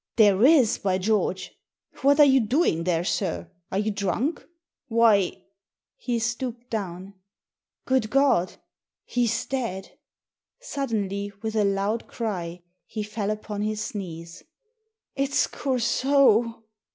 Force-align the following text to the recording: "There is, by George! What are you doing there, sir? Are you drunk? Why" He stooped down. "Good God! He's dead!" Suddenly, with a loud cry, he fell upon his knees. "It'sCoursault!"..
"There 0.15 0.43
is, 0.43 0.79
by 0.79 0.97
George! 0.97 1.51
What 2.01 2.19
are 2.19 2.25
you 2.25 2.39
doing 2.39 2.85
there, 2.85 3.03
sir? 3.03 3.51
Are 3.71 3.77
you 3.77 3.91
drunk? 3.91 4.43
Why" 4.87 5.43
He 5.95 6.17
stooped 6.17 6.71
down. 6.71 7.13
"Good 7.85 8.09
God! 8.09 8.53
He's 9.03 9.45
dead!" 9.45 9.91
Suddenly, 10.59 11.31
with 11.43 11.55
a 11.55 11.63
loud 11.65 12.07
cry, 12.07 12.63
he 12.87 13.03
fell 13.03 13.29
upon 13.29 13.61
his 13.61 13.93
knees. 13.93 14.41
"It'sCoursault!".. 15.15 16.63